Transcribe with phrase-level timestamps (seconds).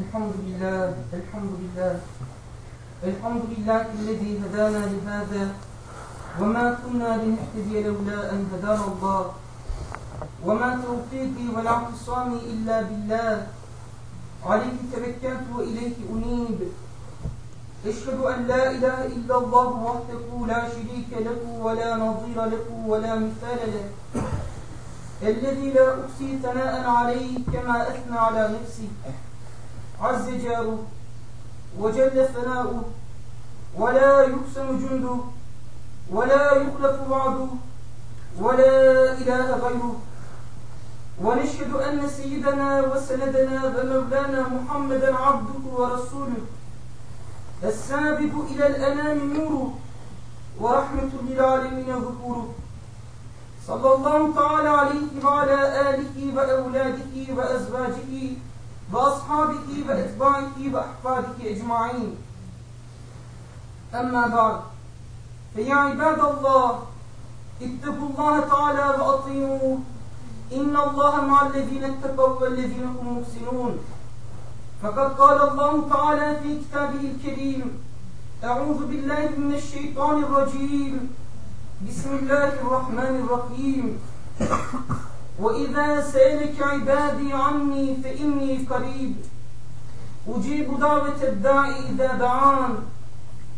[0.00, 1.94] الحمد لله الحمد لله.
[3.04, 5.44] الحمد لله الذي هدانا لهذا
[6.40, 9.22] وما كنا لنهتدي لولا أن هدانا الله.
[10.46, 13.46] وما توفيقي ولا اعتصامي إلا بالله.
[14.46, 16.58] عليه توكلت وإليه أنيب.
[17.86, 23.60] أشهد أن لا إله إلا الله وحده لا شريك له ولا نظير له ولا مثال
[23.74, 23.86] له.
[25.22, 28.88] الذي لا أحصي ثناء عليه كما أثنى على نفسي
[30.02, 30.78] عز جاره
[31.78, 32.82] وجل ثناؤه
[33.78, 35.16] ولا يقسم جنده
[36.10, 37.46] ولا يخلف وعده
[38.40, 39.96] ولا إله غيره.
[41.24, 46.42] ونشهد أن سيدنا وسندنا ومولانا محمدا عبده ورسوله
[47.64, 49.74] السابق إلى الأنام نوره
[50.60, 52.54] ورحمة للعالمين ظهوره
[53.66, 55.58] صلى الله تعالى عليه وعلى
[55.90, 58.12] آله وأولاده وأزواجه
[58.92, 62.16] وأصحابه وأتباعه وأحفاده أجمعين
[63.94, 64.60] أما بعد
[65.54, 66.82] فيا عباد الله
[67.62, 69.78] اتقوا الله تعالى وأطيعوه
[70.52, 73.78] إن الله مع الذين اتقوا والذين هم محسنون.
[74.82, 77.78] فقد قال الله تعالى في كتابه الكريم
[78.44, 81.10] أعوذ بالله من الشيطان الرجيم
[81.88, 83.98] بسم الله الرحمن الرحيم
[85.39, 89.15] وإذا سألك عبادي عني فإني قريب
[90.27, 92.75] أجيب دعوة الداعي إذا دعان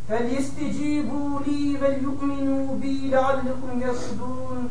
[0.09, 4.69] فليستجيبوا لي وليؤمنوا بي لعلكم يرشدون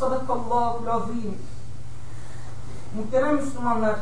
[0.00, 1.34] صدق الله العظيم
[2.94, 3.96] Muhterem Müslümanlar,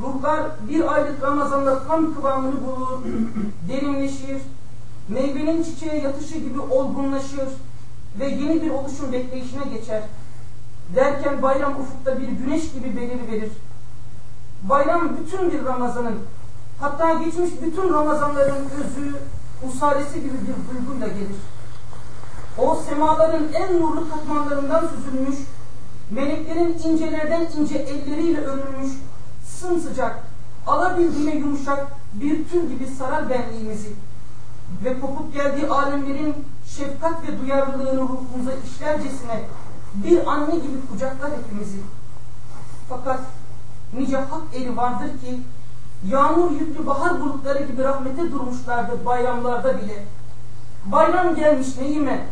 [0.00, 3.04] ruhlar bir aylık Ramazan'da tam kıvamını bulur,
[3.68, 4.42] derinleşir,
[5.08, 7.48] meyvenin çiçeğe yatışı gibi olgunlaşır
[8.20, 10.02] ve yeni bir oluşum bekleyişine geçer.
[10.95, 13.51] Derken bayram ufukta bir güneş gibi belir verir.
[14.63, 16.19] Bayram bütün bir Ramazan'ın,
[16.79, 19.15] hatta geçmiş bütün Ramazanların özü,
[19.67, 21.37] usalesi gibi bir duyguyla gelir.
[22.57, 25.37] O semaların en nurlu katmanlarından süzülmüş,
[26.11, 28.91] meleklerin incelerden ince elleriyle örülmüş,
[29.45, 30.23] sımsıcak,
[30.67, 33.89] alabildiğine yumuşak bir tül gibi sarar benliğimizi
[34.83, 36.35] ve kopup geldiği alemlerin
[36.67, 39.43] şefkat ve duyarlılığını ruhumuza işlercesine
[39.93, 41.77] bir anne gibi kucaklar hepimizi.
[42.89, 43.19] Fakat
[43.93, 45.39] nice hak eli vardır ki
[46.07, 50.05] yağmur yüklü bahar bulutları gibi rahmete durmuşlardı bayramlarda bile.
[50.85, 52.25] Bayram gelmiş neyime,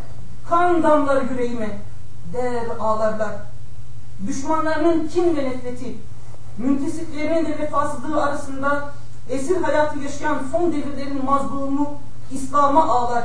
[0.49, 1.79] kan damlar yüreğime,
[2.33, 3.35] der ağlarlar.
[4.27, 5.97] Düşmanlarının kin ve nefreti,
[6.57, 8.93] müntesiplerinin de vefasızlığı arasında
[9.29, 11.97] esir hayatı yaşayan son devirlerin mazlumu
[12.31, 13.23] İslam'a ağlar.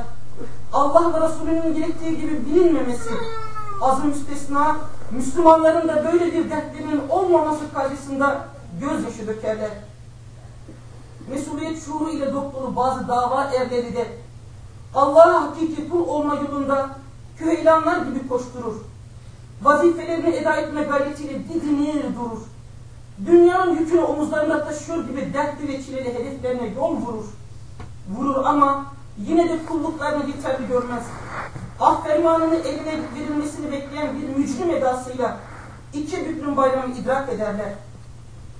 [0.72, 3.10] Allah ve Resulünün gerektiği gibi bilinmemesi,
[3.82, 4.76] azı müstesna,
[5.10, 8.48] Müslümanların da böyle bir dertlerinin olmaması karşısında
[8.80, 9.70] gözyaşı dökerler.
[11.30, 14.06] Mesuliyet şuuru ile doktoru bazı dava erleri de
[14.94, 16.90] Allah'a hakiki kul olma yolunda
[17.38, 18.74] küheylanlar gibi koşturur.
[19.62, 22.42] Vazifelerini eda etme gayretiyle didinir durur.
[23.26, 27.24] Dünyanın yükünü omuzlarında taşıyor gibi dertli ve çileli hedeflerine yol vurur.
[28.10, 28.86] Vurur ama
[29.18, 31.02] yine de kulluklarını yeterli görmez.
[31.84, 35.36] Ah fermanını eline verilmesini bekleyen bir mücrim edasıyla
[35.92, 37.72] iki büklüm bayramı idrak ederler.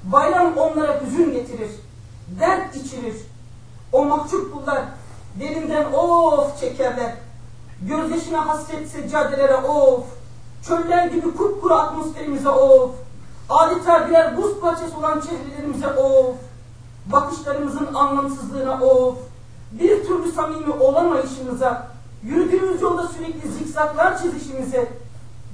[0.05, 1.71] Bayram onlara hüzün getirir,
[2.41, 3.17] dert içirir.
[3.93, 4.83] O mahcup kullar
[5.41, 7.13] derinden of çekerler.
[7.83, 10.05] Gözyaşına hasret seccadelere of,
[10.67, 12.91] çöller gibi kupkuru atmosferimize of,
[13.49, 16.37] adeta birer buz parçası olan çehrelerimize of,
[17.07, 19.19] bakışlarımızın anlamsızlığına of,
[19.73, 21.92] bir türlü samimi olamayışımıza,
[22.25, 24.89] yürüdüğümüz yolda sürekli zikzaklar çizişimize,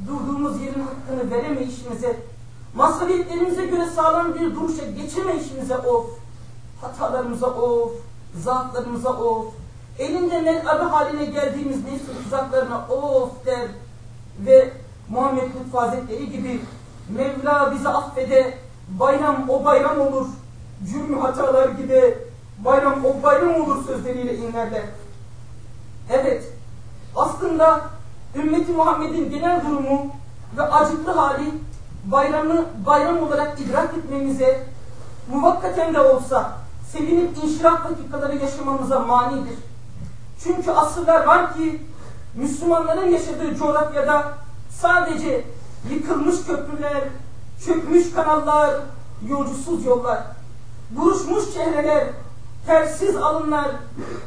[0.07, 2.17] durduğumuz yerin hakkını veremeyişimize,
[2.75, 6.07] masrafiyetlerimize göre sağlam bir duruşa geçemeyişimize of,
[6.81, 7.93] hatalarımıza of,
[8.35, 9.47] zaaflarımıza of,
[9.99, 13.69] elinde melabı haline geldiğimiz nefsin tuzaklarına of der
[14.47, 14.73] ve
[15.09, 16.61] Muhammed Lütfü Hazretleri gibi
[17.09, 18.55] Mevla bizi affede,
[18.89, 20.27] bayram o bayram olur,
[20.93, 22.19] cürmü hatalar gibi
[22.65, 24.83] bayram o bayram olur sözleriyle inlerler.
[26.11, 26.53] Evet,
[27.17, 27.81] aslında
[28.35, 30.07] ümmeti Muhammed'in genel durumu
[30.57, 31.55] ve acıklı hali
[32.05, 34.67] bayramı bayram olarak idrak etmemize
[35.31, 36.53] muvakkaten de olsa
[36.93, 39.59] sevinip inşirah dakikaları yaşamamıza manidir.
[40.43, 41.83] Çünkü asırlar var ki
[42.35, 44.39] Müslümanların yaşadığı coğrafyada
[44.71, 45.45] sadece
[45.91, 47.05] yıkılmış köprüler,
[47.65, 48.75] çökmüş kanallar,
[49.29, 50.19] yolcusuz yollar,
[50.91, 52.07] buruşmuş çehreler,
[52.67, 53.71] tersiz alınlar,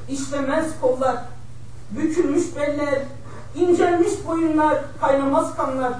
[0.09, 1.15] işlemez kollar,
[1.91, 2.99] bükülmüş beller,
[3.55, 5.93] incelmiş boyunlar, kaynamaz kanlar,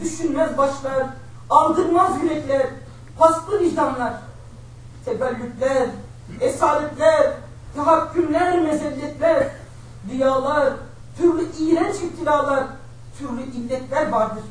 [0.00, 1.06] düşünmez başlar,
[1.50, 2.66] aldırmaz yürekler,
[3.18, 4.12] paslı vicdanlar,
[5.04, 5.88] tebellütler,
[6.40, 7.32] esaretler,
[7.76, 9.48] tahakkümler, mezelletler,
[10.10, 10.72] riyalar,
[11.18, 12.64] türlü iğrenç iptilalar,
[13.18, 14.44] türlü illetler vardır.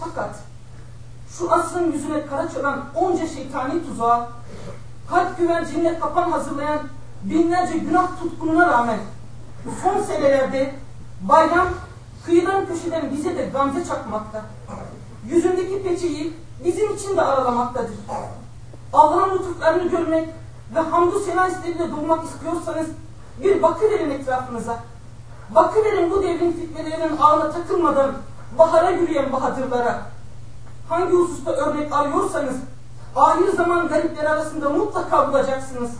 [0.00, 0.36] Fakat
[1.38, 4.28] şu asrın yüzüne kara çalan onca şeytani tuzağa,
[5.10, 6.80] kalp güvercinine kapan hazırlayan
[7.22, 8.98] binlerce günah tutkununa rağmen
[9.66, 10.74] bu son senelerde
[11.20, 11.68] bayram
[12.26, 14.42] kıyıdan köşeden bize de gamze çakmakta.
[15.28, 17.96] Yüzündeki peçeyi bizim için de aralamaktadır.
[18.92, 20.28] Allah'ın lütuflarını görmek
[20.74, 22.86] ve hamdü sena hisleriyle dolmak istiyorsanız
[23.42, 24.78] bir bakıverin etrafınıza.
[25.54, 28.12] Bakıverin bu devrin fitnelerinin ağına takılmadan
[28.58, 30.02] bahara yürüyen bahadırlara.
[30.88, 32.56] Hangi hususta örnek arıyorsanız
[33.16, 35.90] ahir zaman garipleri arasında mutlaka bulacaksınız.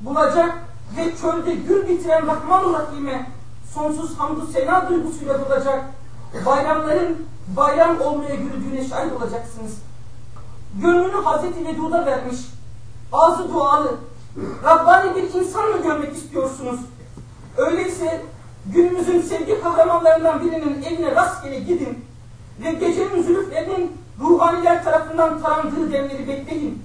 [0.00, 0.58] Bulacak
[0.96, 3.26] ve çölde gül bitiren Rahman-ı Rahim'e
[3.74, 5.84] sonsuz hamdü sena duygusuyla bulacak.
[6.46, 7.26] Bayramların
[7.56, 9.78] bayram olmaya yürüdüğüne şahit olacaksınız.
[10.82, 12.38] Gönlünü Hazreti Vedud'a vermiş,
[13.12, 13.94] ağzı dualı,
[14.64, 16.80] Rabbani bir insan mı görmek istiyorsunuz?
[17.56, 18.22] Öyleyse
[18.66, 22.04] günümüzün sevgi kahramanlarından birinin evine rastgele gidin
[22.64, 26.82] ve gecenin zülüflerinin ruhaniler tarafından tarandığı demleri bekleyin.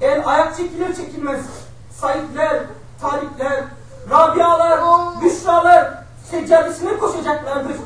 [0.00, 1.46] El ayak çekilir çekilmez,
[1.90, 2.62] Saidler,
[3.00, 3.64] Talipler,
[4.10, 4.80] Rabialar,
[5.22, 7.76] Büşralar seccadesine koşacaklardır.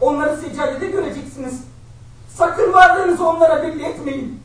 [0.00, 1.64] Onları seccadede göreceksiniz.
[2.36, 4.42] Sakın varlığınızı onlara belli etmeyin.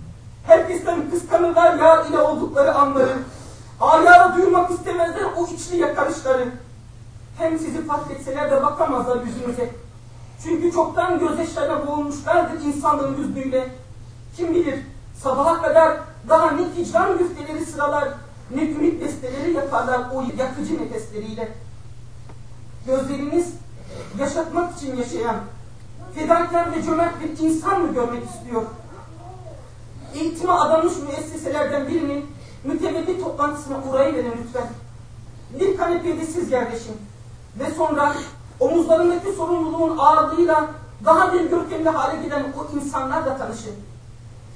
[0.48, 3.14] Herkesten kıskanırlar ya ile oldukları anları.
[3.82, 6.46] Ayara duymak istemezler o içli yakarışları.
[7.38, 9.70] Hem sizi fark etseler de bakamazlar yüzünüze.
[10.44, 13.70] Çünkü çoktan gözyaşlarına boğulmuşlardır insanlığın hüznüyle.
[14.38, 14.80] Kim bilir
[15.24, 15.98] sabaha kadar
[16.30, 18.10] daha ne hicran güfteleri sıralar,
[18.56, 21.52] ne ümit besteleri yaparlar o yakıcı nefesleriyle.
[22.88, 23.54] Gözleriniz
[24.20, 25.36] yaşatmak için yaşayan,
[26.16, 28.64] fedakar ve cömert bir insan mı görmek istiyor?
[30.16, 32.26] Eğitime adanmış müesseselerden birinin
[32.64, 34.68] mütevelli toplantısına uğrayıverin lütfen.
[35.60, 36.96] Bir kanepede siz yerleşin
[37.60, 38.14] ve sonra
[38.60, 40.68] omuzlarındaki sorumluluğun ağırlığıyla
[41.06, 43.76] daha bir görkemli hale gelen o insanlarla tanışın.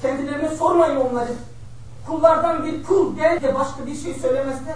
[0.01, 1.31] Kendilerine sormayın onları.
[2.07, 4.75] Kullardan bir kul gel de başka bir şey söylemezler.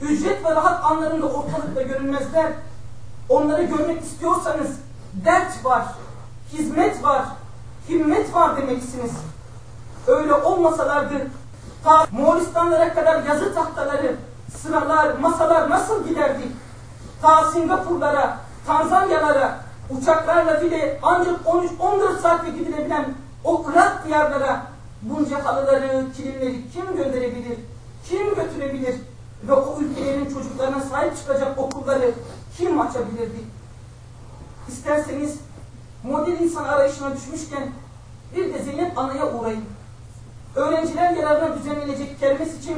[0.00, 2.52] Ücret ve rahat anlarında ortalıkta görünmezler.
[3.28, 4.80] Onları görmek istiyorsanız
[5.24, 5.84] dert var,
[6.52, 7.22] hizmet var,
[7.88, 9.12] himmet var demelisiniz.
[10.06, 11.14] Öyle olmasalardı
[11.84, 14.16] ta Moğolistanlara kadar yazı tahtaları,
[14.62, 16.42] sıralar, masalar nasıl giderdi?
[17.22, 19.58] Ta Singapurlara, Tanzanyalara,
[19.90, 23.14] uçaklarla bile ancak 13-14 saatte gidilebilen
[23.44, 24.62] o Irak diyarlara
[25.04, 27.58] bunca halıları, kilimleri kim gönderebilir,
[28.08, 28.94] kim götürebilir
[29.48, 32.10] ve o ülkelerin çocuklarına sahip çıkacak okulları
[32.56, 33.40] kim açabilirdi?
[34.68, 35.38] İsterseniz
[36.04, 37.68] model insan arayışına düşmüşken
[38.36, 39.64] bir de Zeynep Ana'ya uğrayın.
[40.54, 42.76] Öğrenciler yararına düzenlenecek kermes için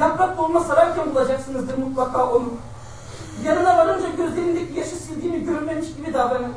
[0.00, 2.52] yaprak dolma sararken bulacaksınızdır mutlaka onu.
[3.44, 6.52] Yanına varınca gözlerindeki yaşı sildiğini görmemiş gibi davranın.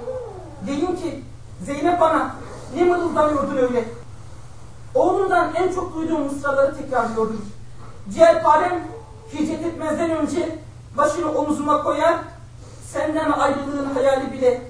[0.67, 1.23] Deyin ki
[1.65, 2.35] Zeynep Ana
[2.75, 3.85] ne mırıldanıyordun öyle?
[4.95, 7.39] Oğlundan en çok duyduğum mısraları tekrarlıyordur.
[8.13, 8.87] Ciğerparem
[9.33, 10.59] hicret etmezden önce
[10.97, 12.15] başını omuzuma koyar,
[12.93, 14.61] senden ayrılığın hayali bile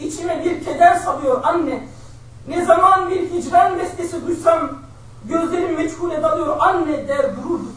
[0.00, 1.88] içime bir keder salıyor anne.
[2.48, 4.70] Ne zaman bir hicran bestesi duysam
[5.24, 7.72] gözlerim meçhule dalıyor anne der dururdu.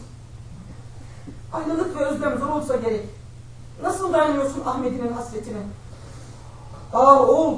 [1.53, 3.06] Ayrılık ve özlem zor olsa gerek.
[3.84, 5.58] Nasıl dayanıyorsun Ahmet'inin hasretine?
[6.94, 7.56] Ah oğul,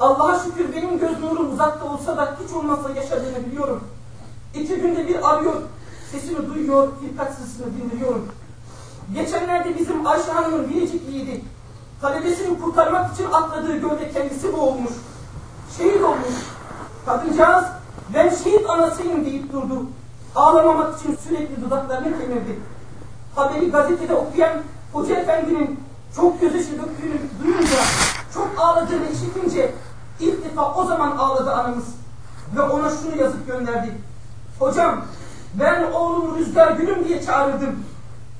[0.00, 3.84] Allah'a şükür benim göz nurum uzakta olsa da hiç olmazsa yaşadığını biliyorum.
[4.54, 5.54] İki günde bir arıyor,
[6.12, 8.28] sesini duyuyor, birkaç sesini dinliyorum.
[9.14, 11.44] Geçenlerde bizim Ayşe Hanım'ın biricikliğiydi.
[12.00, 14.92] Talebesini kurtarmak için atladığı gölde kendisi boğulmuş.
[15.78, 16.34] Şehit olmuş.
[17.06, 17.64] Kadıncağız
[18.14, 19.86] ben şehit anasıyım deyip durdu.
[20.34, 22.58] Ağlamamak için sürekli dudaklarını kemirdi.
[23.36, 24.52] Haberi gazetede okuyan
[24.92, 25.80] Hoca Efendi'nin
[26.16, 27.76] çok gözyaşı döktüğünü duyunca,
[28.34, 29.74] çok ağladığını işitince
[30.20, 31.84] ilk defa o zaman ağladı anamız.
[32.56, 33.94] Ve ona şunu yazıp gönderdi.
[34.58, 35.04] Hocam
[35.54, 37.84] ben oğlumu Rüzgar Gülüm diye çağırdım.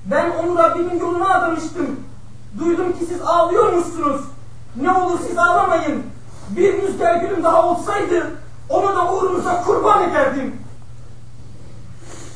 [0.06, 2.00] Ben onu Rabbimin yoluna adamıştım.
[2.58, 4.20] Duydum ki siz ağlıyormuşsunuz.
[4.76, 6.02] Ne olur siz ağlamayın.
[6.50, 8.30] Bir Rüzgar Gülüm daha olsaydı
[8.68, 10.56] onu da uğrunuza kurban ederdim.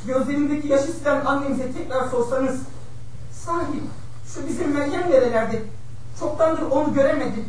[0.06, 2.60] Gözlerindeki yaşı silen annemize tekrar sorsanız
[3.32, 3.82] sahi
[4.34, 5.62] şu bizim Meryem nerelerde?
[6.20, 7.44] Çoktandır onu göremedim.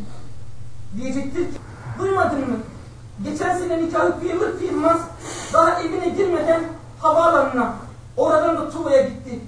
[0.98, 1.60] Diyecektir ki
[2.00, 2.58] duymadın mı?
[3.24, 5.00] Geçen sene nikahı kıyılır kıyılmaz
[5.54, 6.64] daha evine girmeden
[7.00, 7.74] havaalanına
[8.18, 9.40] oradan da Tuva'ya gitti.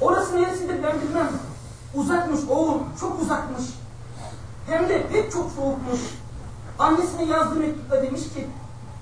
[0.00, 1.28] Orası neresidir ben bilmem.
[1.94, 3.64] Uzakmış oğul, çok uzakmış.
[4.66, 6.00] Hem de pek çok soğukmuş.
[6.78, 8.46] Annesine yazdığı mektupta demiş ki,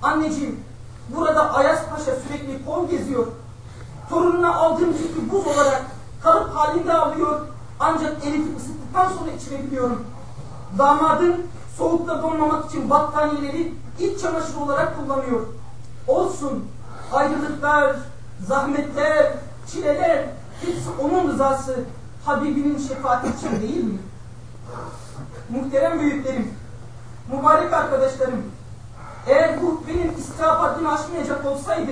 [0.03, 0.65] anneciğim
[1.17, 3.27] Burada Ayas Paşa sürekli kol geziyor.
[4.11, 5.83] Torununa aldığım sütü buz olarak
[6.23, 7.41] kalıp halinde alıyor.
[7.81, 10.05] Ancak Elif'i ısıttıktan sonra içirebiliyorum.
[10.79, 11.47] Damadın
[11.79, 15.41] soğukta donmamak için battaniyeleri iç çamaşırı olarak kullanıyor.
[16.07, 16.65] Olsun
[17.13, 17.97] ayrılıklar,
[18.47, 19.33] zahmetler,
[19.67, 20.25] çileler
[20.61, 21.77] hepsi onun rızası
[22.25, 23.99] Habibinin şefaati için değil mi?
[25.49, 26.55] Muhterem büyüklerim,
[27.33, 28.43] mübarek arkadaşlarım,
[29.27, 31.91] eğer bu benim istihap haddini aşmayacak olsaydı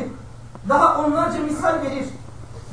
[0.69, 2.07] daha onlarca misal verir.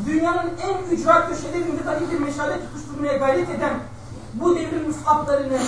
[0.05, 3.73] Dünyanın en ücra köşelerinde dahi bir meşale tutuşturmaya gayret eden
[4.33, 5.59] bu devrin musablarını,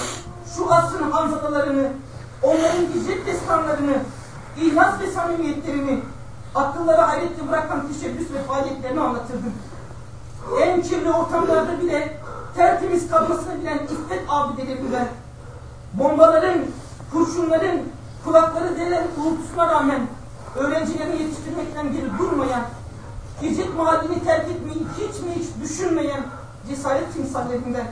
[0.55, 1.87] şu asrın hanzadalarını,
[2.43, 3.97] onların hicret destanlarını,
[4.61, 5.99] ihlas ve samimiyetlerini,
[6.55, 9.53] akılları hayrette bırakan teşebbüs ve faaliyetlerini anlatırdım.
[10.61, 12.19] En kirli ortamlarda bile
[12.55, 15.07] tertemiz kalmasını bilen iffet abidelerinden,
[15.93, 16.59] bombaların,
[17.13, 17.79] kurşunların,
[18.25, 20.07] kulakları delen uğultusuna rağmen
[20.55, 22.61] öğrencilerini yetiştirmekten geri durmayan,
[23.41, 26.21] hicret mahallini terk etmeyi hiç mi hiç düşünmeyen
[26.69, 27.87] cesaret timsallerinden,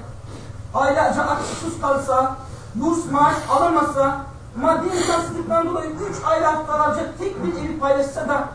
[0.74, 2.36] aylarca susuz kalsa,
[2.76, 4.22] burs maaş alamasa,
[4.62, 8.50] maddi imkansızlıktan dolayı üç ayda haftalarca tek bir evi paylaşsa da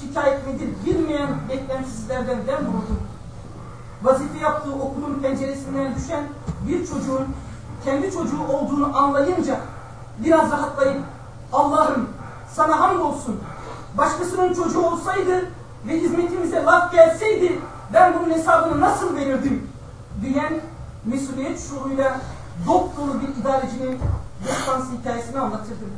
[0.00, 2.98] şikayet nedir bilmeyen beklentisizlerden ben vuruldum.
[4.02, 6.24] Vazife yaptığı okulun penceresinden düşen
[6.68, 7.26] bir çocuğun
[7.84, 9.60] kendi çocuğu olduğunu anlayınca
[10.18, 11.02] biraz rahatlayıp
[11.52, 12.08] Allah'ım
[12.54, 13.40] sana hamdolsun
[13.98, 15.50] başkasının çocuğu olsaydı
[15.88, 17.58] ve hizmetimize laf gelseydi
[17.92, 19.70] ben bunun hesabını nasıl verirdim
[20.22, 20.60] diyen
[21.04, 22.20] mesuliyet şuuruyla
[22.66, 22.90] dop
[23.22, 23.98] bir idarecinin
[24.48, 25.90] destansı hikayesini anlatırdım.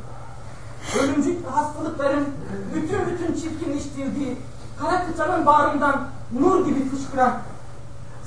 [1.01, 2.27] Ölümcül hastalıkların
[2.75, 4.37] bütün bütün çirkinleştirdiği
[4.79, 6.07] kara kıtanın bağrından
[6.39, 7.33] nur gibi fışkıran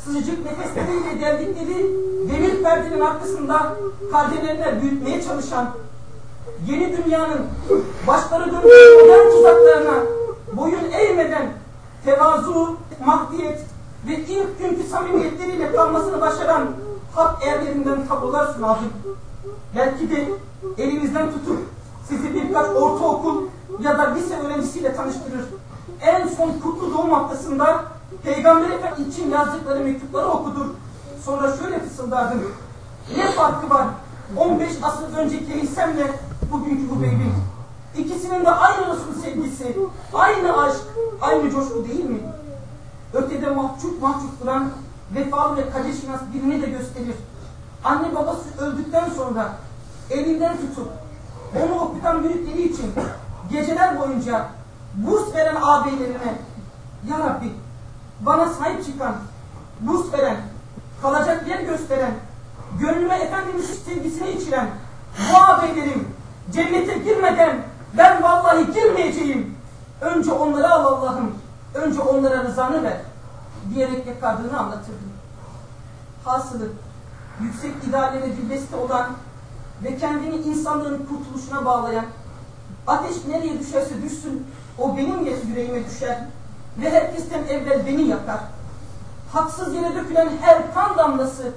[0.04, 1.86] sıcacık nefesleriyle deldikleri
[2.28, 3.76] demir perdenin arkasında
[4.12, 5.70] kardelerine büyütmeye çalışan
[6.66, 7.40] yeni dünyanın
[8.06, 9.94] başları dönmüş modern tuzaklarına
[10.52, 11.46] boyun eğmeden
[12.04, 13.60] tevazu, mahdiyet
[14.06, 16.68] ve ilk günkü samimiyetleriyle kalmasını başaran
[17.14, 18.92] hak erlerinden tablolar sunardım.
[19.76, 20.28] Belki de
[20.78, 21.58] elinizden tutup
[22.08, 23.42] sizi birkaç ortaokul
[23.82, 25.44] ya da lise öğrencisiyle tanıştırır.
[26.00, 27.84] En son kutlu doğum haftasında
[28.22, 30.66] Peygamber Efendimiz için yazdıkları mektupları okudur.
[31.24, 32.42] Sonra şöyle fısıldardım.
[33.16, 33.86] Ne farkı var
[34.36, 36.06] 15 asır önceki İslam'le
[36.52, 37.32] bugünkü bu beybin?
[37.98, 39.76] İkisinin de aynı Resul sevgisi,
[40.14, 40.80] aynı aşk,
[41.20, 42.20] aynı coşku değil mi?
[43.14, 44.70] Ötede mahcup mahcup duran
[45.14, 47.14] vefalı ve kader şinas birini de gösterir.
[47.84, 49.52] Anne babası öldükten sonra
[50.10, 50.88] elinden tutup
[51.56, 52.92] onu okutan büyükleri için
[53.50, 54.46] geceler boyunca
[54.94, 56.34] burs veren ağabeylerine
[57.10, 57.52] Ya Rabbi
[58.20, 59.14] bana sahip çıkan,
[59.80, 60.36] burs veren,
[61.02, 62.12] kalacak yer gösteren,
[62.80, 64.68] gönlüme Efendimiz sevgisini içiren
[65.18, 66.08] bu ağabeylerim
[66.52, 67.56] cennete girmeden
[67.98, 69.56] ben vallahi girmeyeceğim.
[70.00, 71.34] Önce onları al Allah'ım,
[71.74, 72.96] önce onlara rızanı ver
[73.74, 75.12] diyerek yakardığını anlatırdım.
[76.24, 76.68] Hasılı
[77.40, 79.06] yüksek ideallere dilleste olan
[79.84, 82.04] ve kendini insanlığın kurtuluşuna bağlayan,
[82.86, 84.46] ateş nereye düşerse düşsün,
[84.78, 86.18] o benim yüreğime düşer
[86.78, 88.40] ve herkesten evvel beni yakar.
[89.32, 91.52] Haksız yere dökülen her kan damlası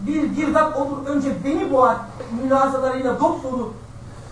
[0.00, 1.96] bir girdap olur önce beni boğar,
[2.42, 3.72] mülazalarıyla dop dolu.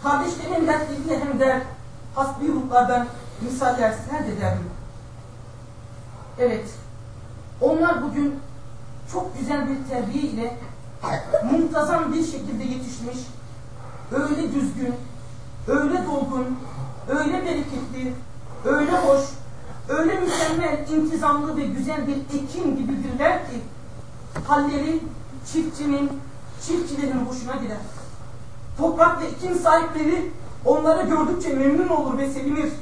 [0.02, 1.62] Kardeşlerimin dertleriyle hem der,
[2.14, 3.06] hasbi ruhlardan
[3.40, 4.70] misaller serdederdim.
[6.38, 6.68] Evet,
[7.60, 8.34] onlar bugün
[9.12, 10.56] çok güzel bir terbiye ile
[11.52, 13.18] muntazam bir şekilde yetişmiş,
[14.12, 14.94] öyle düzgün,
[15.68, 16.58] öyle dolgun,
[17.08, 18.14] öyle bereketli,
[18.64, 19.20] öyle hoş,
[19.88, 23.60] öyle mükemmel, intizamlı ve güzel bir ekin gibidirler ki
[24.46, 25.00] halleri
[25.52, 26.10] çiftçinin,
[26.62, 27.78] çiftçilerin hoşuna gider.
[28.78, 30.30] Toprak ve ekin sahipleri
[30.64, 32.72] onları gördükçe memnun olur ve sevinir.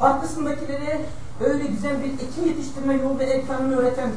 [0.00, 1.00] Arkasındakilere
[1.40, 3.44] öyle güzel bir ekin yetiştirme yolu ve
[3.76, 4.10] öğreten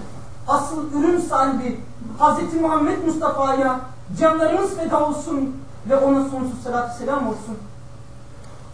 [0.48, 1.80] asıl ürün sahibi
[2.20, 2.62] Hz.
[2.62, 3.80] Muhammed Mustafa'ya
[4.20, 5.56] canlarımız feda olsun
[5.90, 7.58] ve ona sonsuz salatü selam olsun.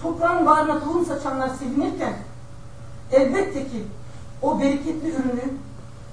[0.02, 2.14] Toprağın bağrına tohum saçanlar sevinirken
[3.12, 3.84] elbette ki
[4.42, 5.54] o bereketli ürünü,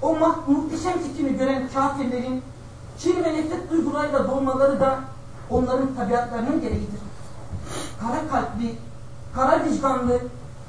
[0.01, 0.15] o
[0.47, 2.41] muhteşem ekini gören kafirlerin
[2.99, 4.99] kin ve nefret duygularıyla dolmaları da
[5.49, 6.99] onların tabiatlarının gereğidir.
[8.01, 8.75] Kara kalpli,
[9.35, 10.19] kara vicdanlı,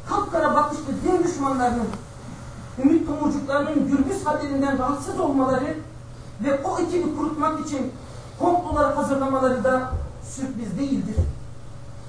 [0.08, 1.88] kapkara bakışlı din düşmanlarının
[2.84, 5.76] ümit tomurcuklarının gürbüz hallerinden rahatsız olmaları
[6.44, 7.92] ve o ekibi kurutmak için
[8.38, 9.90] komploları hazırlamaları da
[10.22, 11.16] sürpriz değildir.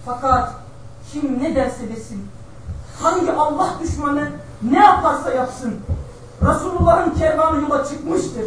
[0.05, 0.53] Fakat
[1.11, 2.27] kim ne derse desin,
[3.01, 5.75] hangi Allah düşmanı ne yaparsa yapsın,
[6.41, 8.45] Resulullah'ın kervanı yola çıkmıştır.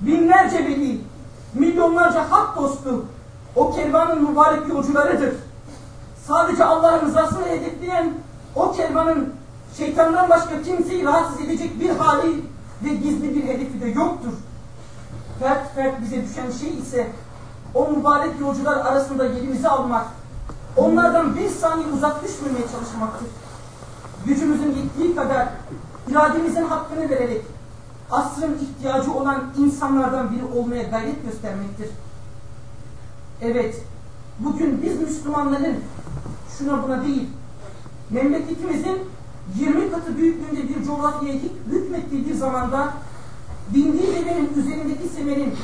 [0.00, 1.00] Binlerce veli,
[1.54, 3.04] milyonlarca hak dostu
[3.56, 5.34] o kervanın mübarek yolcularıdır.
[6.28, 8.14] sadece Allah'ın rızasını hedefleyen
[8.56, 9.34] o kervanın
[9.76, 12.44] şeytandan başka kimseyi rahatsız edecek bir hali
[12.84, 14.32] ve gizli bir hedefi de yoktur.
[15.40, 17.10] Fert fert bize düşen şey ise
[17.74, 20.06] o mübarek yolcular arasında yerimizi almak,
[20.76, 23.28] onlardan bir saniye uzak düşmemeye çalışmaktır.
[24.26, 25.48] Gücümüzün yettiği kadar
[26.08, 27.42] irademizin hakkını vererek
[28.10, 31.88] asrın ihtiyacı olan insanlardan biri olmaya gayret göstermektir.
[33.40, 33.82] Evet,
[34.38, 35.76] bugün biz Müslümanların
[36.58, 37.28] şuna buna değil,
[38.10, 38.98] memleketimizin
[39.56, 41.34] 20 katı büyüklüğünde bir coğrafyaya
[41.70, 42.92] hükmettiği bir zamanda
[43.74, 45.54] bindiği devenin üzerindeki semerin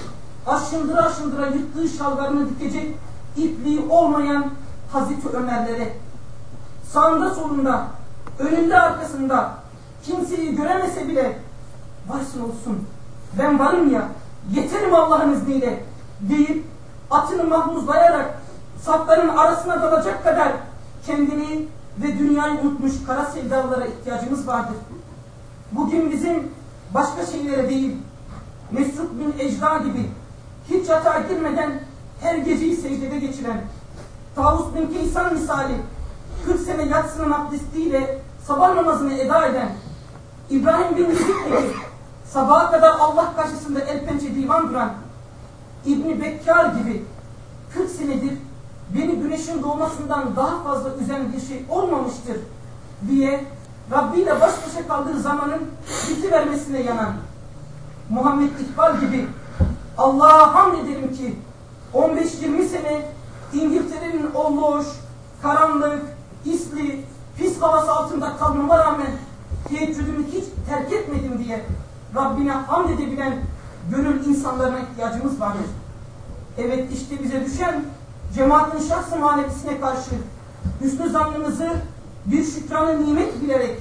[0.46, 2.94] aşındıra aşındıra yırttığı şalvarını dikecek
[3.36, 4.46] ipliği olmayan
[4.92, 5.92] Hazreti Ömerlere
[6.92, 7.86] sağında solunda
[8.38, 9.50] önünde arkasında
[10.02, 11.38] kimseyi göremese bile
[12.08, 12.86] varsın olsun
[13.38, 14.08] ben varım ya
[14.52, 15.84] yeterim Allah'ın izniyle
[16.20, 16.64] deyip
[17.10, 18.34] atını mahmuzlayarak
[18.82, 20.52] safların arasına dalacak kadar
[21.06, 21.68] kendini
[21.98, 24.76] ve dünyayı unutmuş kara sevdalılara ihtiyacımız vardır.
[25.72, 26.48] Bugün bizim
[26.94, 27.96] başka şeylere değil,
[28.70, 30.10] Mesut bin Ecda gibi
[30.70, 31.80] hiç yatağa girmeden
[32.20, 33.60] her geceyi secdede geçiren,
[34.34, 35.74] Tavus bin Keysan misali
[36.46, 39.68] 40 sene yatsının abdestiyle sabah namazını eda eden,
[40.50, 41.56] İbrahim bin Müzik gibi
[42.32, 44.92] sabaha kadar Allah karşısında el pençe divan duran,
[45.86, 47.04] İbni Bekkar gibi
[47.74, 48.32] 40 senedir
[48.94, 52.36] beni güneşin doğmasından daha fazla üzen bir şey olmamıştır
[53.08, 53.44] diye
[53.92, 55.60] Rabbi ile baş başa kaldığı zamanın
[56.10, 57.12] biti vermesine yanan
[58.10, 59.26] Muhammed İkbal gibi
[59.98, 61.36] Allah'a hamd ederim ki
[61.94, 63.02] 15-20 sene
[63.52, 64.86] İngiltere'nin o loş,
[65.42, 66.02] karanlık,
[66.44, 67.04] isli,
[67.38, 69.10] pis havası altında kalmama rağmen
[69.68, 71.64] teheccüdümü hiç terk etmedim diye
[72.14, 73.36] Rabbine hamd edebilen
[73.90, 75.66] gönül insanlarına ihtiyacımız vardır.
[76.58, 77.84] Evet işte bize düşen
[78.34, 80.10] cemaatin şahsı maneviyesine karşı
[80.80, 81.70] hüsnü zannımızı
[82.26, 83.78] bir şükranı nimet bilerek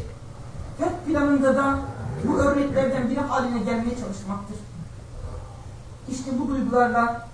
[0.77, 1.79] hep planında da
[2.23, 4.57] bu örneklerden biri haline gelmeye çalışmaktır.
[6.09, 7.27] İşte bu duygularla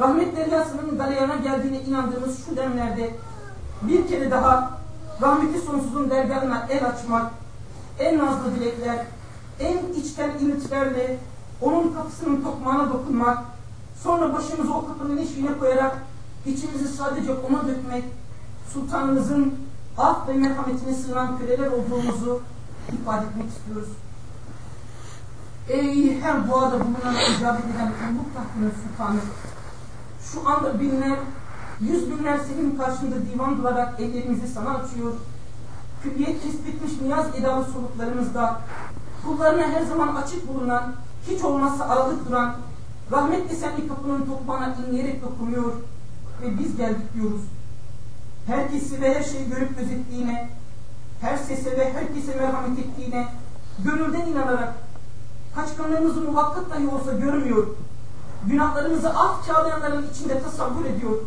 [0.00, 3.10] rahmet deryasının galeyana geldiğine inandığımız şu demlerde
[3.82, 4.78] bir kere daha
[5.22, 7.32] rahmeti sonsuzun dergahına el açmak,
[7.98, 9.06] en nazlı dilekler,
[9.60, 11.18] en içten ümitlerle
[11.60, 13.38] onun kapısının tokmağına dokunmak,
[14.02, 15.96] sonra başımızı o kapının eşiğine koyarak
[16.46, 18.04] içimizi sadece ona dökmek,
[18.72, 19.54] sultanımızın
[19.98, 22.40] af ve merhametine sığınan köleler olduğumuzu
[22.92, 23.88] ifade etmek istiyoruz.
[25.68, 29.20] Ey her duada bulunan icabet eden kulluk tahtının sultanı,
[30.32, 31.18] şu anda binler,
[31.80, 35.12] yüz binler senin karşında divan durarak ellerimizi sana açıyor.
[36.02, 38.60] Külliyet tespitmiş niyaz edalı soluklarımızda,
[39.26, 40.94] kullarına her zaman açık bulunan,
[41.28, 42.54] hiç olmazsa aralık duran,
[43.12, 45.72] rahmet desenli kapının topağına inleyerek dokunuyor
[46.42, 47.40] ve biz geldik diyoruz.
[48.46, 50.50] Herkesi ve her şeyi görüp gözettiğine,
[51.20, 53.28] her sese ve herkese merhamet ettiğine,
[53.84, 54.74] gönülden inanarak,
[55.54, 57.66] kaçkınlığımızı muhakkak dahi olsa görmüyor,
[58.46, 61.18] günahlarımızı af çağlayanların içinde tasavvur ediyor,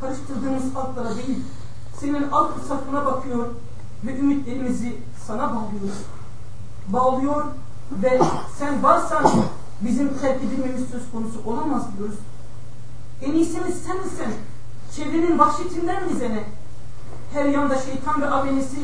[0.00, 1.44] karıştırdığımız halklara değil,
[2.00, 3.46] senin alt safına bakıyor
[4.04, 5.94] ve ümitlerimizi sana bağlıyor.
[6.88, 7.44] Bağlıyor
[8.02, 8.20] ve
[8.58, 9.30] sen varsan
[9.80, 12.14] bizim terk edilmemiz söz konusu olamaz diyoruz.
[13.22, 14.34] En iyisiniz sen misin?
[14.96, 16.44] Çevrenin vahşetinden bize ne?
[17.32, 18.76] Her yanda şeytan ve abenesi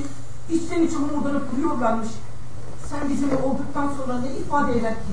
[0.51, 2.09] içten içe umurdanıp kuruyorlarmış.
[2.90, 5.12] Sen bizimle olduktan sonra ne ifade eder ki?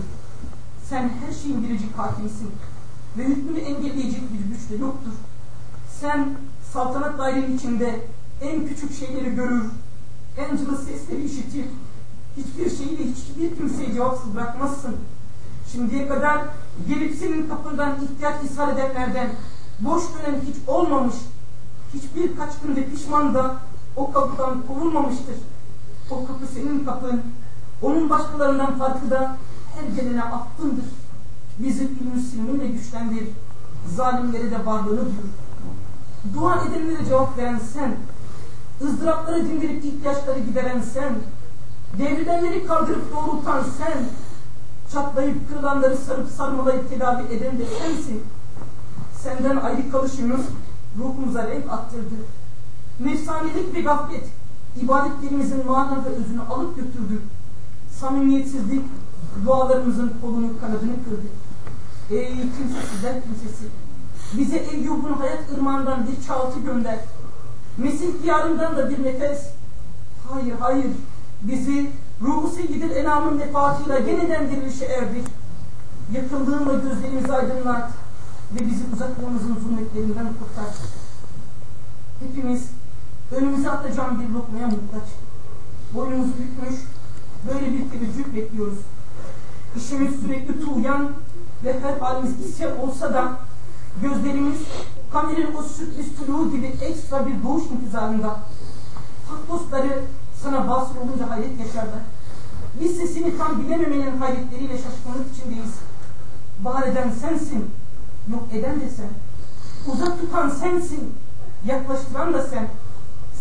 [0.90, 2.52] Sen her şeyin biricik hakimsin
[3.18, 5.12] ve hükmünü engelleyecek bir güç de yoktur.
[6.02, 6.30] Sen
[6.74, 8.06] saltanat dairenin içinde
[8.42, 9.64] en küçük şeyleri görür,
[10.38, 11.66] en cılız sesleri işitir,
[12.38, 14.96] hiçbir şeyi ve hiçbir kimseyi cevapsız bırakmazsın.
[15.72, 16.42] Şimdiye kadar
[16.88, 19.30] gelip senin kapından ihtiyaç ishal edenlerden
[19.80, 21.16] boş dönen hiç olmamış,
[21.94, 23.56] hiçbir kaçkın ve pişman da
[23.96, 25.36] o kapıdan kovulmamıştır.
[26.12, 27.22] O kapı senin kapın,
[27.82, 29.38] onun başkalarından farkı da
[29.76, 30.86] her gelene affındır.
[31.60, 33.28] Bizi ilmi güçlendir,
[33.96, 35.34] zalimleri de varlığını duyur.
[36.34, 37.96] Dua edenlere cevap veren sen,
[38.82, 41.16] ızdırapları dindirip ihtiyaçları gideren sen,
[41.98, 44.06] devrilenleri kaldırıp doğrultan sen,
[44.94, 48.24] çatlayıp kırılanları sarıp sarmalayıp tedavi eden de sensin.
[49.24, 50.42] Senden ayrı kalışımız
[50.98, 52.16] ruhumuza renk attırdı.
[53.00, 54.24] Nefsanilik ve gaflet
[54.82, 57.22] ibadetlerimizin mana ve özünü alıp götürdü.
[58.00, 58.82] Samimiyetsizlik
[59.46, 61.28] dualarımızın kolunu kanadını kırdı.
[62.12, 63.66] Ey kimsesizler kimsesi!
[64.38, 67.00] Bize Eyyub'un hayat ırmağından bir çaltı gönder.
[67.78, 69.50] Mesih diyarından da bir nefes.
[70.30, 70.92] Hayır, hayır.
[71.42, 75.24] Bizi ruhu seyyidil enamın vefatıyla yeniden dirilişe erdir.
[76.14, 77.92] Yakıldığında gözlerimizi aydınlat
[78.56, 80.74] ve bizi uzaklığımızın zulmetlerinden kurtar.
[82.20, 82.70] Hepimiz
[83.32, 85.10] önümüze atacağım bir lokmaya muhtaç.
[85.94, 86.80] Boynumuzu bükmüş,
[87.48, 88.78] böyle bir teveccüh bekliyoruz.
[89.76, 91.12] İşimiz sürekli tuğyan
[91.64, 93.38] ve her halimiz isyan olsa da
[94.02, 94.58] gözlerimiz
[95.14, 98.28] kamerin o sürpriz tuluğu gibi ekstra bir doğuş intizarında.
[99.28, 100.02] Hak dostları
[100.44, 102.04] sana vasıl olunca hayret yaşarlar.
[102.82, 105.74] Biz sesini tam bilememenin hayretleriyle şaşkınlık içindeyiz.
[106.64, 107.72] Var eden sensin,
[108.32, 109.10] yok eden de sen.
[109.94, 111.14] Uzak tutan sensin,
[111.66, 112.68] yaklaştıran da sen.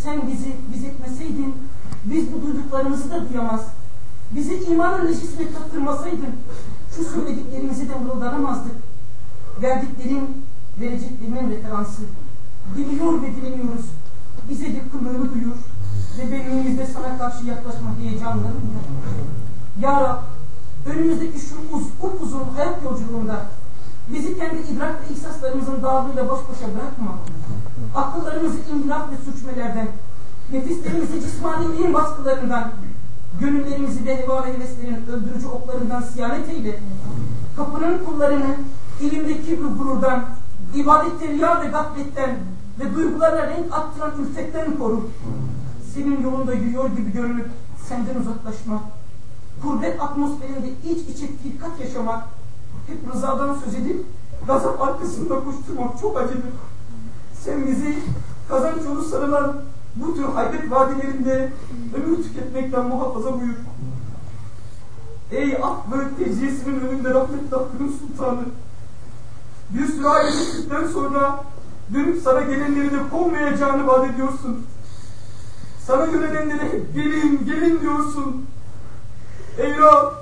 [0.03, 1.55] Sen bizi biz etmeseydin,
[2.05, 3.61] biz bu duyduklarımızı da duyamaz.
[4.31, 6.35] Bizi imanın neşesine kaptırmasaydın,
[6.97, 8.77] şu söylediklerimizi de mırıldanamazdık.
[9.63, 10.45] Verdiklerin,
[10.81, 12.03] vereceklerinin referansı.
[12.77, 13.87] Diliyor ve dileniyoruz.
[14.51, 15.57] Bize yakınlığını duyur
[16.23, 18.73] ve benliğimizde sana karşı yaklaşma heyecanlarını
[19.81, 20.19] Ya Rab,
[20.87, 23.47] önümüzdeki şu uz, upuzun hayat yolculuğunda
[24.09, 27.19] bizi kendi idrak ve ihsaslarımızın dağılığıyla baş başa bırakma.
[27.97, 29.89] Akıllarımızı indilaf ve sürçmelerden,
[30.53, 32.73] nefislerimizi cismaniliğin baskılarından,
[33.41, 36.81] gönüllerimizi de heva ve heveslerin öldürücü oklarından siyanet eyle.
[37.57, 38.57] Kapının kullarını
[39.01, 40.25] ilimde kibri gururdan,
[40.75, 42.37] ibadette riya ve gafletten
[42.81, 45.11] ve duygularına renk attıran ülfetten koru.
[45.95, 47.47] Senin yolunda yürüyor gibi görünüp
[47.89, 48.83] senden uzaklaşma.
[49.63, 52.25] Kurbet atmosferinde iç içe firkat yaşamak,
[52.87, 54.07] hep rızadan söz edip
[54.47, 56.53] gazap arkasında koşturmak çok acıdır.
[57.45, 57.99] Sen bizi
[58.49, 59.57] kazanç yolu sarılan
[59.97, 61.53] bu tür haybet vadilerinde
[61.97, 63.57] ömür tüketmekten muhafaza buyur.
[65.31, 68.43] Ey af ve tecziyesinin önünde rahmetli Hakkı'nın sultanı.
[69.71, 71.45] Bir sürü ayrılıktan sonra
[71.95, 74.67] dönüp sana gelenleri de kovmayacağını vaat ediyorsun.
[75.87, 78.47] Sana yönelenlere hep gelin, gelin diyorsun.
[79.59, 80.13] Rab,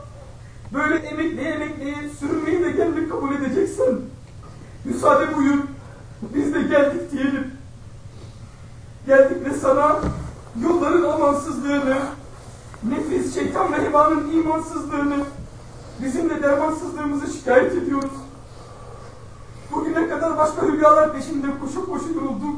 [0.75, 4.01] böyle emekleye emekleye sürünmeyi de gelmek kabul edeceksen,
[4.85, 5.59] müsaade buyur,
[6.23, 7.51] biz de geldik diyelim.
[9.07, 9.99] Geldik ve sana
[10.63, 11.99] yolların amansızlığını,
[12.83, 15.25] nefis, şeytan ve hevanın imansızlığını,
[16.03, 18.13] bizim de dermansızlığımızı şikayet ediyoruz.
[19.73, 22.57] Bugüne kadar başka hülyalar peşinde koşu koşu yorulduk.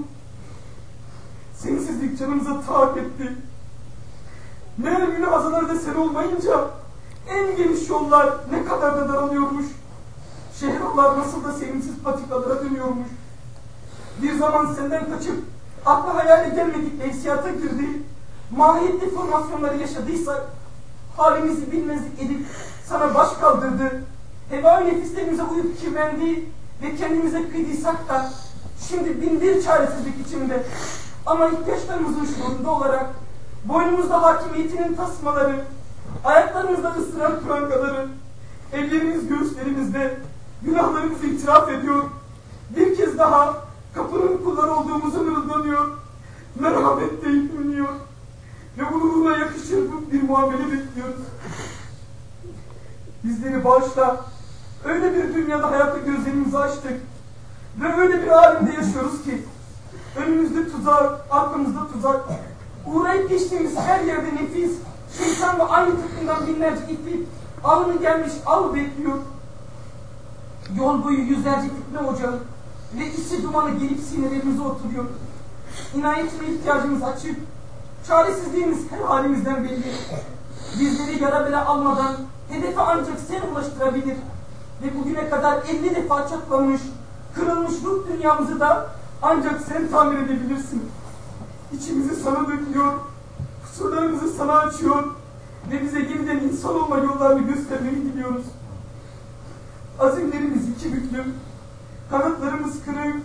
[1.62, 3.32] Sensizlik canımıza taak etti.
[4.78, 6.70] Meğer mülazalarda sen olmayınca
[7.28, 9.66] en geniş yollar ne kadar da daralıyormuş.
[10.60, 13.08] Şehirler nasıl da sevimsiz patikalara dönüyormuş.
[14.22, 15.44] Bir zaman senden kaçıp
[15.86, 18.02] akla hayale gelmedik hissiyata girdi.
[18.56, 20.42] Mahiyetli formasyonları yaşadıysak
[21.16, 22.46] halimizi bilmezlik edip
[22.86, 24.04] sana baş kaldırdı.
[24.50, 26.44] Heva nefislerimize uyup kirlendi
[26.82, 28.30] ve kendimize kıydıysak da
[28.88, 30.64] şimdi bin bir çaresizlik içinde
[31.26, 33.06] ama ihtiyaçlarımızın şuurunda olarak
[33.64, 35.64] boynumuzda hakimiyetinin tasmaları,
[36.24, 38.08] ayaklarımızda ısıran prangaları,
[38.72, 40.18] ellerimiz göğüslerimizde
[40.62, 42.04] günahlarımızı itiraf ediyor.
[42.76, 43.54] Bir kez daha
[43.94, 45.88] kapının kulları olduğumuzu mırıldanıyor.
[46.60, 47.88] Merhamet deyip ünlüyor.
[48.78, 51.22] Ve bununla yakışır bir muamele bekliyoruz.
[53.24, 54.24] Bizleri bağışla.
[54.84, 57.00] Öyle bir dünyada hayata gözlerimizi açtık.
[57.80, 59.44] Ve öyle bir alemde yaşıyoruz ki
[60.16, 62.20] önümüzde tuzak, arkamızda tuzak.
[62.86, 64.72] Uğrayıp geçtiğimiz her yerde nefis,
[65.18, 67.28] şeytan ve aynı takımdan binlerce iplik
[67.64, 69.18] avını gelmiş av bekliyor.
[70.78, 72.38] Yol boyu yüzlerce fitne ocağı
[72.98, 75.04] ve isi dumanı gelip sinirlerimize oturuyor.
[75.94, 77.36] İnayetine ihtiyacımız açık,
[78.08, 79.92] çaresizliğimiz her halimizden belli.
[80.80, 82.16] Bizleri yara bile almadan
[82.48, 84.16] hedefe ancak sen ulaştırabilir.
[84.82, 86.80] Ve bugüne kadar elli defa çatlamış,
[87.34, 88.86] kırılmış ruh dünyamızı da
[89.22, 90.82] ancak sen tamir edebilirsin.
[91.72, 92.92] İçimizi sana döküyor,
[93.64, 95.04] kusurlarımızı sana açıyor
[95.70, 98.44] ve bize yeniden insan olma yollarını göstermeyi diliyoruz.
[99.98, 101.34] Azimlerimiz iki büklüm,
[102.10, 103.16] kanatlarımız kırık,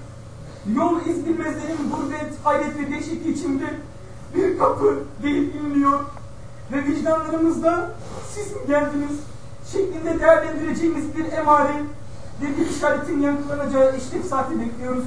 [0.75, 3.65] yol iz bilmezlerin gurbet, hayret ve dehşet içinde
[4.35, 5.99] bir kapı gelip inliyor
[6.71, 7.91] ve vicdanlarımızda
[8.33, 9.19] siz mi geldiniz
[9.71, 11.83] şeklinde değerlendireceğimiz bir emare
[12.41, 15.03] ve bir işaretin yankılanacağı eşref saati bekliyoruz.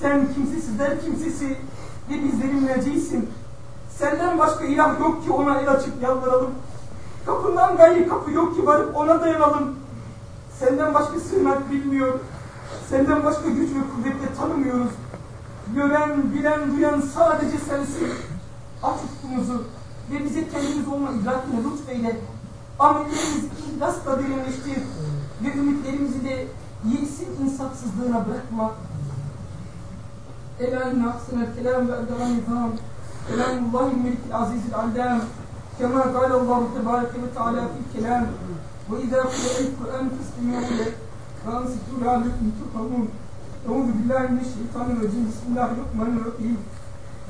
[0.00, 1.56] Sen kimsesizler kimsesi
[2.10, 3.30] ve bizlerin mercisin.
[3.98, 6.50] Senden başka ilah yok ki ona el açıp yalvaralım.
[7.26, 9.76] Kapından gayri kapı yok ki varıp ona dayanalım.
[10.58, 12.18] Senden başka sığınak bilmiyor.
[12.90, 14.90] Senden başka güç ve kuvvetle tanımıyoruz.
[15.74, 18.08] Gören, bilen, duyan sadece sensin.
[18.82, 19.64] Aç ufkumuzu
[20.12, 22.20] ve bize kendimiz olma idrakine lütfeyle.
[22.78, 24.82] Amellerimizi ihlasla derinleştir
[25.44, 26.46] ve ümitlerimizi de
[26.94, 28.72] yesin insafsızlığına bırakma.
[30.59, 32.71] Ela inne ahsenel kelam ve edalan nizam.
[33.27, 35.21] Kelamullahi melikil azizil allam.
[35.79, 38.25] كما قال الله تبارك وتعالى في الكلام
[38.89, 40.91] وإذا قرأ القرآن فاستمعوا له
[41.45, 43.07] وأنصتوا لعلكم ترحمون
[43.69, 46.57] أعوذ بالله من الشيطان الرجيم بسم الله الرحمن الرحيم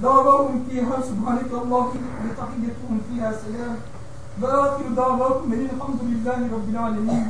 [0.04, 3.76] دعواهم فيها سبحانك اللهم وتحيتهم فيها سلام
[4.42, 7.26] وآخر دعواهم أن الحمد لله رب العالمين